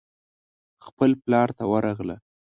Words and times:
خپل 0.85 1.11
پلار 1.23 1.49
ته 1.57 1.63
ورغله. 1.71 2.15